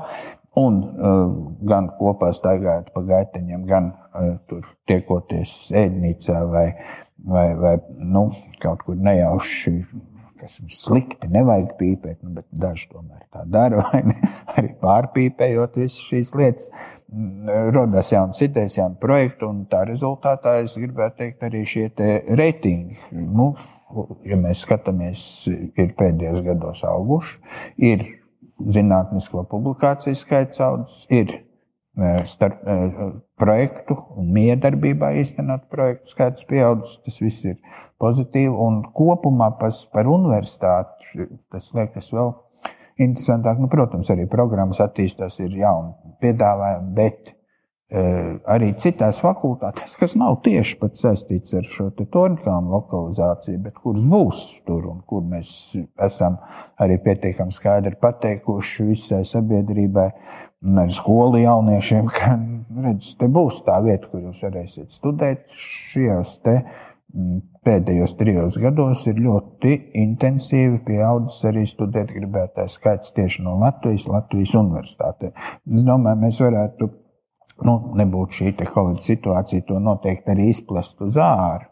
[0.59, 1.29] Un uh,
[1.63, 6.65] gan kopā staigājot pa gaiteņiem, gan uh, tur tiekoties ēdnīcā vai,
[7.23, 8.25] vai, vai nu,
[8.59, 9.77] kaut kur nejauši,
[10.41, 14.17] kas ir slikti, nevajag pīpēt, nu, bet daži tomēr tā dara, vai ne?
[14.57, 16.67] Arī pārpīpējot visas šīs lietas,
[17.73, 21.89] rodas jaunas idejas, jauni projekti, un tā rezultātā es gribētu teikt arī šie
[22.39, 22.97] reitingi.
[23.11, 23.51] Nu,
[24.27, 27.39] ja mēs skatāmies, ir pēdējos gados auguši,
[27.83, 28.05] ir
[28.61, 32.77] zinātnisko publikāciju skaits audzis, ir e, starp e,
[33.41, 37.01] projektu un miedarbībā īstenot projektu skaits pieaudzis.
[37.03, 37.57] Tas viss ir
[37.99, 38.53] pozitīvi.
[38.53, 42.35] Un kopumā pas, par universitāti tas liekas vēl
[43.01, 43.59] interesantāk.
[43.61, 47.35] Nu, protams, arī programmas attīstās, ir jauni piedāvājumi, bet
[47.91, 54.43] Eh, arī citās fakultātēs, kas nav tieši saistīts ar šo torņkānu lokalizāciju, bet kuras būs
[54.63, 56.37] tur un kur mēs esam
[56.79, 60.07] arī pietiekami skaidri pateikuši visai sabiedrībai
[60.63, 62.37] un arī skolu jauniešiem, ka
[62.85, 65.51] redz, te būs tā vieta, kur jūs varēsiet studēt.
[65.51, 66.90] Šajos te mm,
[67.65, 74.55] pēdējos trijos gados ir ļoti intensīvi pieaudzis arī studēt gribētājs skaits tieši no Latvijas, Latvijas
[74.59, 75.33] universitātē.
[75.69, 76.89] Es domāju, mēs varētu
[77.67, 81.67] nu, nebūtu šī Covid situācija, to noteikti arī izplest uz ārā.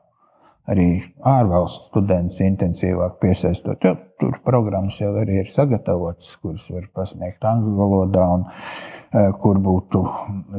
[0.69, 7.41] Arī ārvalstu studentus intensīvāk piesaistot, jo tur programmas jau arī ir sagatavotas, kuras var pasniegt
[7.41, 10.03] angļu valodā, un uh, kur būtu,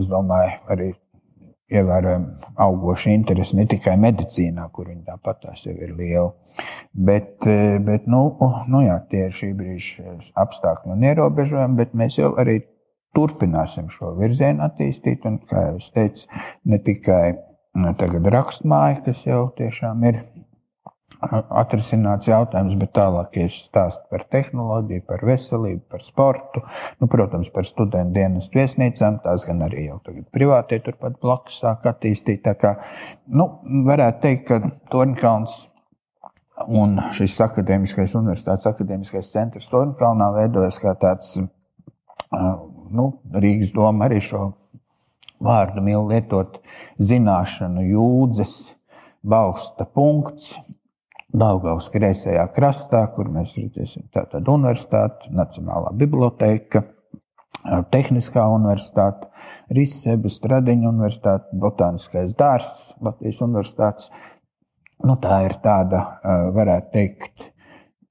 [0.00, 0.88] es domāju, arī
[1.70, 6.32] ievērojami augoša interese ne tikai medicīnā, kur viņa tāpat tās jau ir liela.
[6.92, 8.24] Bet, e, bet nu,
[8.72, 12.60] nu jā, tie ir šī brīža apstākļi un ierobežojumi, bet mēs jau arī
[13.16, 15.26] turpināsim šo virzienu attīstīt.
[15.26, 16.26] Un, kā jau es teicu,
[16.70, 17.24] ne tikai
[17.98, 20.24] tagad rakstmāja, kas jau tiešām ir
[21.20, 26.62] atrisināts jautājums, bet tālāk es stāstu par tehnoloģiju, par veselību, par sportu,
[27.00, 29.20] nu, protams, par studentu dienas viesnīcām.
[29.24, 32.42] Tās gan arī jau tagad privātie turpat blakus sāk attīstīt.
[32.46, 32.76] Tā kā,
[33.28, 33.50] nu,
[33.88, 35.58] varētu teikt, ka Torņkalns
[36.68, 41.38] un šis akadēmiskais universitātes akadēmiskais centrs Torņkalnā veidojas kā tāds
[42.30, 44.50] nu, Rīgas doma arī šo
[45.40, 46.60] vārdu mīl lietot
[47.00, 48.54] zināšanu jūdzes
[49.24, 50.58] balsta punkts.
[51.30, 56.82] Daugaus kreisajā krastā, kur mēs redzēsim tātad universitāti, Nacionālā biblioteka,
[57.92, 59.28] Tehniskā universitāte,
[59.76, 64.10] Rīsebas, Stradiņa universitāte, Botāniskais dārzs, Latvijas universitātes.
[65.04, 66.02] Nu, tā ir tāda,
[66.56, 67.50] varētu teikt,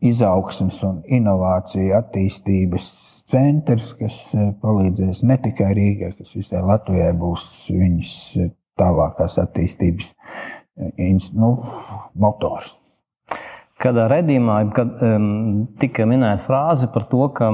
[0.06, 2.90] izaugsmes un inovāciju attīstības
[3.30, 4.22] centrs, kas
[4.62, 8.14] palīdzēs ne tikai Rīgai, kas visai Latvijai būs viņas
[8.80, 10.14] tālākās attīstības
[11.36, 11.52] nu,
[12.16, 12.78] motors.
[13.80, 15.30] Kādā redzījumā, kad um,
[15.80, 17.48] tika minēta frāze par to, ka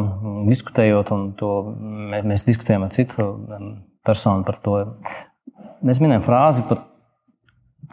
[0.50, 1.52] diskutējot, un to,
[2.14, 3.28] mēs, mēs diskutējām ar citu
[4.06, 4.80] personu par to,
[5.86, 6.82] mēs minējām frāzi par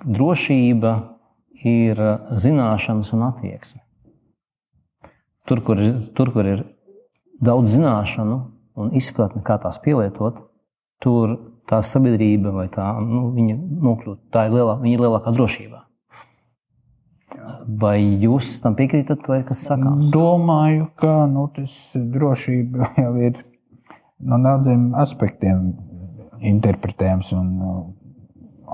[0.03, 0.95] drošība
[1.69, 2.01] ir
[2.41, 3.83] zināšanas un attieksme.
[5.47, 5.81] Tur, kur,
[6.17, 6.65] tur, kur ir
[7.43, 8.39] daudz zināšanu
[8.79, 10.41] un izpratni, kā tās pielietot,
[11.03, 11.37] tur
[11.69, 15.83] tā sabiedrība vai tā, nu, viņa nokļūt, tā ir, lielā, viņa ir lielākā drošībā.
[17.83, 20.11] Vai jūs tam piekrītat, vai kas sakāms?
[20.15, 23.41] Domāju, ka nu, tas drošība jau ir
[24.23, 25.73] no daudziem aspektiem
[26.53, 27.81] interpretējams un uh,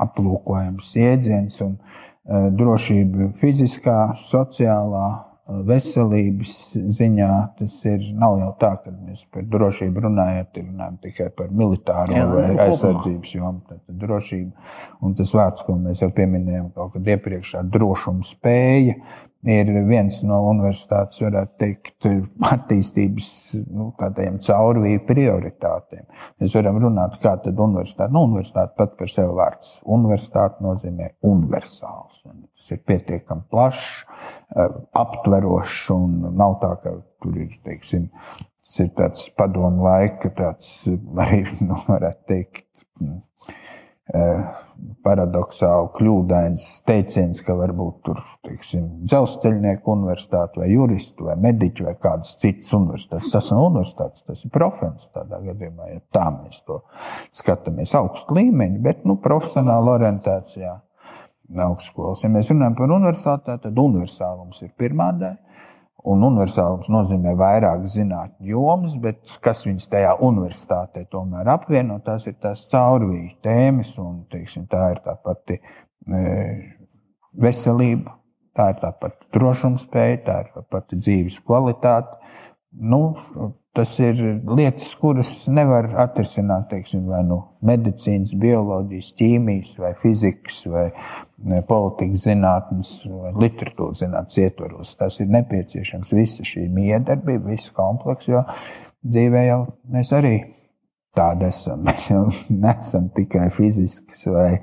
[0.05, 1.61] aplūkojams jēdziens.
[1.65, 5.07] Un, uh, drošība fiziskā, sociālā,
[5.49, 6.55] veselības
[6.99, 8.03] ziņā tas ir.
[8.19, 12.59] Nav jau tā, ka mēs par drošību runājam, runājam tikai par militāro Jā, vai nu,
[12.67, 13.63] aizsardzības jomu.
[13.69, 14.69] Tad drošība
[15.05, 18.99] un tas vārds, ko mēs jau pieminējām, kaut kad iepriekš, drošuma spēja
[19.47, 22.09] ir viens no universitātes, varētu teikt,
[22.55, 23.29] attīstības
[23.71, 26.05] nu, caurvīju prioritātēm.
[26.41, 29.79] Mēs varam runāt, kā tad universitāte, nu, universitāte pat par sevi vārds.
[29.87, 32.23] Universitāte nozīmē universāls.
[32.25, 33.89] Tas ir pietiekami plašs,
[34.57, 38.11] eh, aptverošs un nav tā, ka tur ir, teiksim,
[38.67, 40.89] tas ir tāds padomu laika, tāds
[41.25, 42.67] arī, nu, varētu teikt,
[45.05, 52.37] paradoxāli kļūdains teiciens, ka varbūt tur teiksim, dzelzceļnieku universitāte vai juristu vai mediķu vai kādas
[52.41, 53.33] citas universitātes.
[53.35, 56.81] Tas nav universitātes, tas ir profils tādā gadījumā, ja tā mēs to
[57.37, 60.79] skatāmies augstu līmeņu, bet nu, profesionāla orientācijā
[61.69, 62.25] augstskolas.
[62.25, 65.37] Ja mēs runājam par universitāti, tad universālums ir pirmā daļa.
[66.07, 72.37] Un universālums nozīmē vairāk zinātnю jomas, bet kas viņas tajā universitātē tomēr apvieno, tās ir
[72.39, 76.21] tās caurvīja tēmas, un teiksim, tā ir tā pati e,
[77.35, 78.15] veselība,
[78.55, 82.15] tā ir tā pati drošumspēja, tā ir tā pati dzīves kvalitāte.
[82.73, 83.17] Nu,
[83.73, 90.89] tas ir lietas, kuras nevar atrisināt teiksim, vai nu medicīnas, bioloģijas, ķīmijas, vai fizikas, vai
[91.69, 94.93] politikas zinātnes vai literatūras zinātnes ietvaros.
[95.01, 98.45] Tas ir nepieciešams visa šī miedarbība, visa komplekss, jo
[99.07, 99.61] dzīvē jau
[99.95, 100.37] mēs arī
[101.17, 101.83] tādi esam.
[101.89, 104.59] Mēs jau neesam tikai fizisks vai,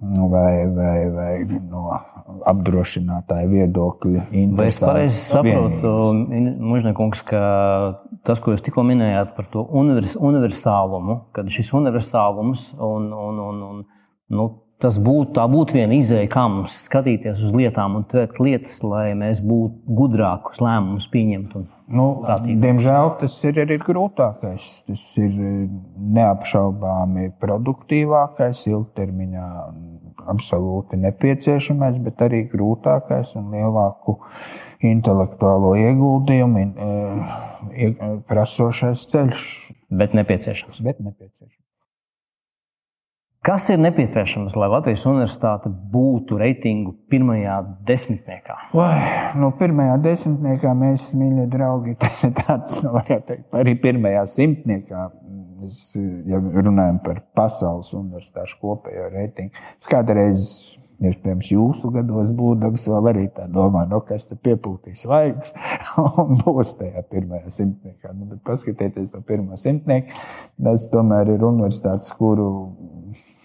[0.00, 1.86] vai, vai, vai no
[2.48, 4.24] apdrošinātāja viedokļa.
[4.56, 5.92] Vai es pareizi saprotu,
[6.64, 7.42] Mužnekungs, ka
[8.26, 13.62] tas, ko jūs tikko minējāt par to univers, universālumu, kad šis universālums un, un, un,
[13.68, 13.82] un
[14.34, 14.48] nu,
[14.84, 19.40] tas būtu, būtu viena izēja, kā mums skatīties uz lietām un tvērt lietas, lai mēs
[19.44, 21.56] būtu gudrākus lēmumus pieņemt.
[21.94, 22.06] Nu,
[22.44, 24.68] diemžēl tas ir arī grūtākais.
[24.88, 25.34] Tas ir
[26.18, 29.48] neapšaubāmi produktīvākais, ilgtermiņā
[30.32, 34.18] absolūti nepieciešamais, bet arī grūtākais un lielāku
[34.84, 37.90] intelektuālo ieguldījumu e,
[38.28, 39.44] prasošais ceļš.
[39.94, 40.80] Bet nepieciešams.
[40.84, 41.63] Bet nepieciešams.
[43.44, 48.54] Kas ir nepieciešams, lai Latvijas universitāte būtu reitingu pirmajā desmitniekā?
[48.72, 48.94] Vai,
[49.36, 55.10] nu, pirmajā desmitniekā mēs, mīļie draugi, tas ir tāds, nu, teikt, arī pirmajā simtniekā.
[55.60, 55.82] Mēs
[56.30, 59.52] ja runājam par pasaules universitāšu kopējo reitingu.
[59.76, 60.48] Es kādreiz,
[61.04, 65.52] iespējams, jūsu gados būdams, vēl arī tā domāju, no kas te piepūtīs laiks
[66.00, 68.16] un būs tajā pirmajā simtniekā.
[68.16, 70.16] Nu, bet paskatieties to pirmo simtnieku.
[70.64, 72.48] Tas tomēr ir universitātes, kuru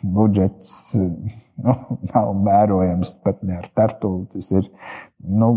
[0.03, 0.93] budžets
[1.65, 1.75] nu,
[2.13, 4.13] nav mērojams pat ne ar tartu.
[4.33, 4.69] Tas ir,
[5.19, 5.51] nu,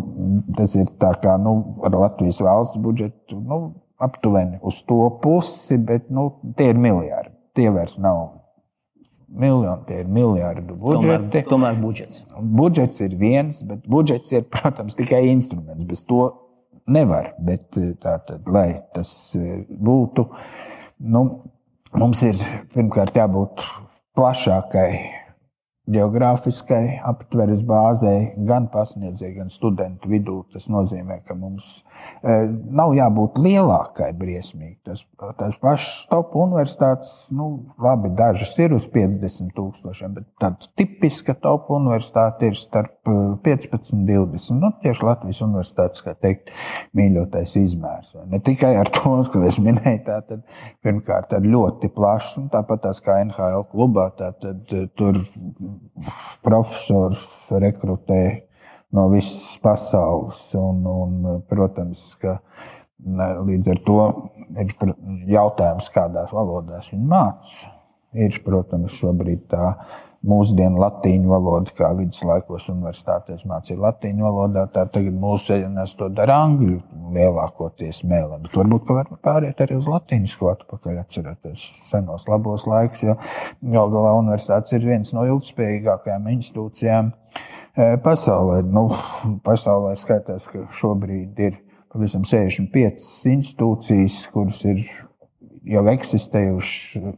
[0.59, 3.63] tas ir tā kā nu, ar Latvijas valsts budžetu nu,
[4.03, 7.37] aptuveni uz to pusi, bet nu, tie ir miljardi.
[7.53, 8.23] Tie vairs nav
[9.29, 11.29] miljoni, tie ir miljardu budžeti.
[11.31, 12.25] Tomēr, tomēr budžets.
[12.61, 15.87] Budžets ir viens, bet budžets ir, protams, tikai instruments.
[15.89, 16.27] Bez to
[16.91, 17.33] nevar.
[17.41, 17.69] Bet
[18.03, 20.27] tātad, lai tas būtu,
[21.13, 21.25] nu,
[21.99, 22.39] mums ir
[22.75, 23.65] pirmkārt jābūt
[24.14, 24.77] Poxa, ok.
[25.90, 30.37] Geogrāfiskai aptveres bāzei, gan pasniedzēju, gan studentu vidū.
[30.53, 31.83] Tas nozīmē, ka mums
[32.23, 32.37] e,
[32.71, 34.77] nav jābūt lielākai briesmīgi.
[34.87, 35.03] Tas,
[35.40, 37.49] tas pašs top universitātes, nu,
[37.83, 43.11] labi, dažas ir uz 50 tūkstošiem, bet tāda tipiska top universitāte ir starp
[43.42, 44.62] 15 un 20.
[44.62, 46.55] Nu, tieši Latvijas universitātes, kā teikt,
[46.95, 48.14] mīļotais izmērs.
[48.31, 50.47] Ne tikai ar to, ko es minēju, tātad
[50.87, 54.62] pirmkārt ar ļoti plašu, tāpat tās kā NHL klubā, tātad
[54.95, 55.18] tur
[56.45, 58.23] profesors rekrutē
[58.93, 60.45] no visas pasaules.
[60.59, 62.39] Un, un, protams, ka
[63.03, 64.01] līdz ar to
[64.63, 64.75] ir
[65.33, 67.57] jautājums, kādās valodās viņi mācās.
[68.12, 69.70] Ir, protams, šobrīd tā
[70.29, 76.79] mūsdienu latīņu valodu, kā viduslaikos universitātēs mācīja latīņu valodā, tā tagad mūsdienās to dara angļu
[77.16, 78.38] lielākoties mēlē.
[78.44, 83.16] Bet varbūt, ka var pāriet arī uz latīņu skolu, pakaļ atceroties senos labos laikus, jo
[83.75, 88.62] gal galā universitātes ir viens no ilgspējīgākajām institūcijām e, pasaulē.
[88.68, 88.88] Nu,
[89.46, 91.59] pasaulē skaitās, ka šobrīd ir
[91.92, 94.85] pavisam 65 institūcijas, kuras ir
[95.68, 97.12] jau eksistējušas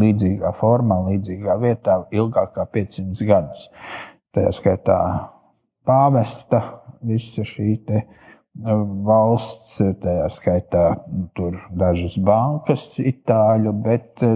[0.00, 3.66] līdzīgā formā, līdzīgā vietā ilgāk kā 500 gadus.
[4.34, 4.98] Tajā skaitā
[5.88, 6.62] pāvesta,
[7.02, 8.02] visa šī e,
[9.06, 10.84] valsts, tajā skaitā
[11.36, 14.30] tur dažas bankas, itāļu, bet e,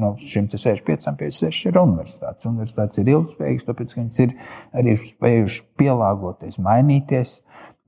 [0.00, 2.48] no šim 65, 56 ir universitātes.
[2.50, 4.36] Universitātes ir ilgspējīgas, tāpēc viņas ir
[4.76, 7.38] arī spējušas pielāgoties, mainīties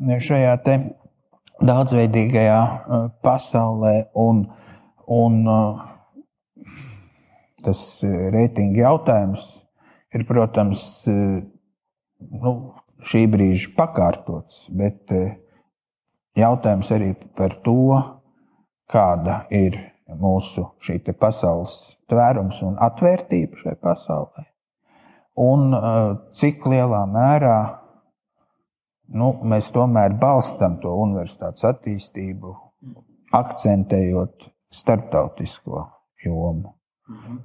[0.00, 0.56] šajā
[1.62, 3.96] daudzveidīgajā e, pasaulē.
[4.22, 4.46] Un,
[5.12, 5.42] un,
[7.64, 9.46] tas e, reitinga jautājums
[10.14, 11.16] ir, protams, e,
[12.42, 12.54] nu,
[13.06, 15.24] šī brīža pakārtots, bet e,
[16.38, 17.96] jautājums arī par to,
[18.92, 19.78] kāda ir
[20.20, 20.66] mūsu
[21.16, 21.76] pasaules
[22.10, 24.44] tvērums un atvērtība šai pasaulē,
[25.40, 25.72] un
[26.36, 27.56] cik lielā mērā
[29.16, 32.52] nu, mēs tomēr balstam to universitātes attīstību,
[33.32, 35.86] akcentējot starptautisko
[36.24, 36.74] jomu.
[37.10, 37.40] Mhm.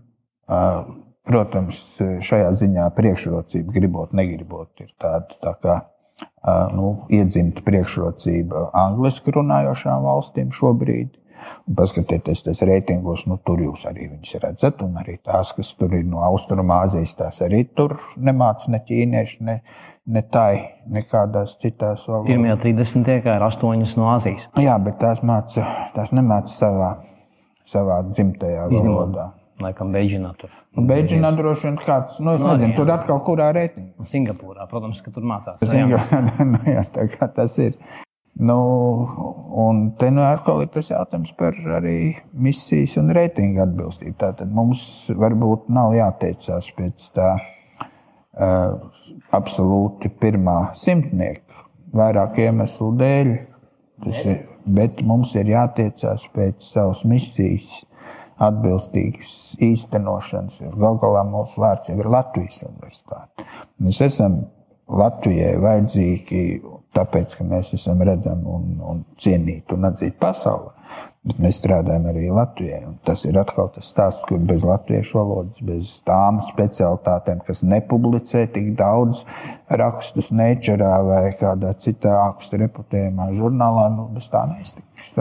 [1.28, 1.80] protams,
[2.24, 5.74] šajā ziņā priekšrocība, gribot, negribot, ir tāda tā kā
[6.72, 11.18] nu, iedzimta priekšrocība angliski runājošām valstīm šobrīd.
[11.70, 15.94] Un paskatieties, tas reitingos, nu, tur jūs arī viņus redzat, un arī tās, kas tur
[15.94, 19.60] ir no Austrumāzijas, tās arī tur nemāca ne ķīnieši, ne,
[20.10, 22.32] ne tai, nekādās citās valodās.
[22.32, 23.14] Pirmajā 30.
[23.36, 24.48] ir astoņas no Āzijas.
[24.64, 26.90] Jā, bet tās, māca, tās nemāca savā,
[27.68, 29.32] savā dzimtajā valodā.
[29.58, 30.52] Laikam, Beidžinā tur.
[30.78, 32.78] Beidžinā droši vien kāds, nu, es no, nezinu, jā.
[32.78, 34.06] tur atkal kurā reitingā.
[34.06, 35.64] Singapūrā, protams, ka tur mācās.
[35.66, 36.20] Singapūrā,
[36.52, 37.74] nu, jā, tā kā tas ir.
[38.38, 38.58] Nu,
[39.58, 44.14] un te nu atkal ir tas jautājums par arī misijas un reitingu atbilstību.
[44.22, 48.78] Tātad mums varbūt nav jāteicās pēc tā uh,
[49.34, 51.66] absolūti pirmā simtnieka,
[51.98, 53.34] vairāk iemeslu dēļ.
[54.06, 54.38] Ir,
[54.68, 57.86] bet mums ir jātiecās pēc savas misijas
[58.44, 59.32] atbilstīgas
[59.64, 60.62] īstenošanas.
[60.78, 63.48] Galu galā mūsu vārds jau ir Latvijas universitāte.
[63.82, 64.44] Mēs esam
[64.88, 66.44] Latvijai vajadzīgi
[66.96, 70.74] tāpēc, ka mēs esam redzami un, un cienīti un atzīti pasaulē.
[71.28, 72.94] Bet mēs strādājam arī Latvijai.
[73.08, 78.72] Tas ir atkal tas stāsts, kur bez latviešu valodas, bez tām specialitātēm, kas nepublicē tik
[78.80, 79.26] daudz
[79.68, 85.14] rakstus Nature vai kādā citā augstu reputējumā žurnālā, nu, bez tā neiztiks.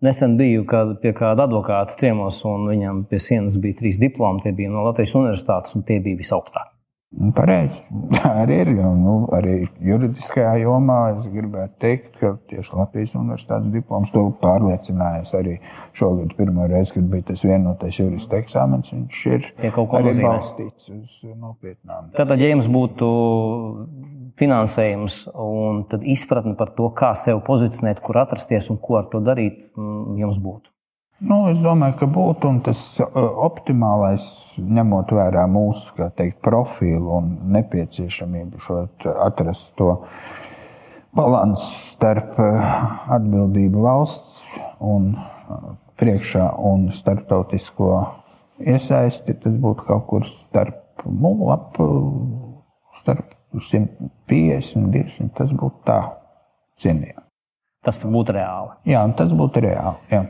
[0.00, 4.40] Nesen biju kād, pie kāda advokāta ciemos, un viņam pie sienas bija trīs diplomi.
[4.44, 6.69] Tie bija no Latvijas universitātes, un tie bija visaugstākie.
[7.10, 7.82] Pareizi.
[8.14, 8.68] Tā arī ir.
[8.78, 15.34] Jo, nu, arī juridiskajā jomā es gribētu teikt, ka tieši Latvijas universitātes diploms to pārliecinājās
[15.38, 15.56] arī
[15.96, 16.36] šogad.
[16.38, 22.12] Pirmā reize, kad bija tas vienotais jurista eksāmens, viņš ir arī balstīts uz nopietnām.
[22.14, 23.10] Tātad, ja jums būtu
[24.40, 25.82] finansējums un
[26.14, 30.38] izpratne par to, kā sevi pozicionēt, kur atrasties un ko ar to darīt, mm, jums
[30.40, 30.70] būtu.
[31.20, 33.08] Nu, es domāju, ka būtu tas uh,
[33.44, 34.24] optimālais,
[34.56, 38.62] ņemot vērā mūsu teikt, profilu un nepieciešamību
[39.26, 39.90] atrast to
[41.12, 42.72] līdzsvaru starp uh,
[43.18, 44.46] atbildību valsts
[44.80, 47.92] un uh, priekšā un starptautisko
[48.64, 49.36] iesaisti.
[49.44, 51.76] Tas būtu kaut kur starp, nu, ap,
[52.96, 55.32] starp 150, 200.
[55.36, 56.00] Tas būtu tā
[56.80, 57.28] cienījami.
[57.84, 58.78] Tas būtu reāli.
[58.88, 60.00] Jā, tas būtu reāli.
[60.12, 60.24] Jā.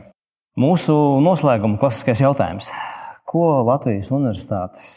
[0.59, 0.93] Mūsu
[1.23, 2.73] noslēguma klasiskais jautājums.
[3.23, 4.87] Ko Latvijas Universitātes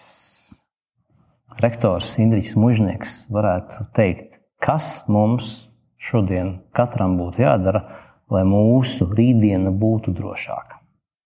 [1.63, 5.69] rektors Indričs Mužnieks varētu teikt, kas mums
[6.03, 7.85] šodien katram būtu jādara,
[8.35, 10.81] lai mūsu rītdiena būtu drošāka?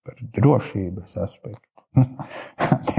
[0.05, 1.65] Par drošības aspektu.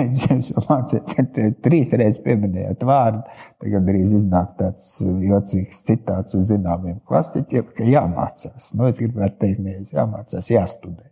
[0.00, 3.22] Jūs jau mācījāt, trīs reizes pieminējāt vārdu.
[3.62, 8.72] Tagad arī iznāk tāds jocīgs citāts uz zināmiem klasiķiem, ka jāmācās.
[8.74, 11.06] Nu, es gribētu teikt, nevis jāmācās, jāstudē.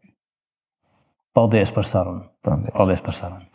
[1.38, 2.24] Paldies par sarunu.
[2.42, 3.47] Paldies, Paldies par sarunu.